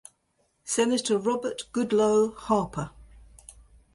Senator 0.65 1.19
Robert 1.19 1.65
Goodloe 1.73 2.33
Harper. 2.35 2.89